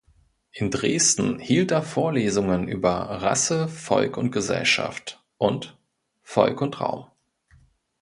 In 0.51 0.71
Dresden 0.71 1.37
hielt 1.37 1.69
er 1.69 1.83
Vorlesungen 1.83 2.67
über 2.67 2.89
„Rasse, 3.21 3.67
Volk 3.67 4.17
und 4.17 4.31
Gesellschaft“ 4.31 5.23
und 5.37 5.77
„Volk 6.23 6.59
und 6.61 6.79
Raum“. 6.81 7.05